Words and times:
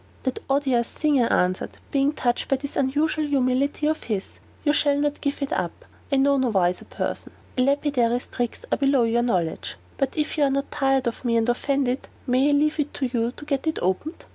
"That 0.23 0.39
odious 0.49 0.89
thing!" 0.89 1.21
I 1.23 1.27
answered, 1.27 1.77
being 1.91 2.11
touched 2.13 2.47
by 2.47 2.55
this 2.55 2.75
unusual 2.75 3.27
humility 3.27 3.85
of 3.85 4.05
his; 4.05 4.39
"you 4.63 4.73
shall 4.73 4.99
not 4.99 5.21
give 5.21 5.43
it 5.43 5.53
up; 5.53 5.85
and 6.11 6.21
I 6.21 6.23
know 6.23 6.37
no 6.37 6.49
wiser 6.49 6.85
person. 6.85 7.33
A 7.55 7.61
lapidary's 7.61 8.25
tricks 8.25 8.65
are 8.71 8.79
below 8.79 9.03
your 9.03 9.21
knowledge. 9.21 9.75
But 9.99 10.17
if 10.17 10.39
you 10.39 10.43
are 10.45 10.49
not 10.49 10.71
tired 10.71 11.05
of 11.07 11.23
me 11.23 11.37
and 11.37 11.47
offended, 11.47 12.07
may 12.25 12.49
I 12.49 12.53
leave 12.53 12.79
it 12.79 12.95
to 12.95 13.11
you 13.13 13.31
to 13.33 13.45
get 13.45 13.67
it 13.67 13.77
opened?" 13.83 14.25